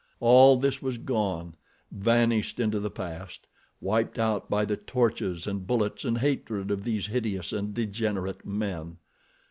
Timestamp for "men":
8.43-8.97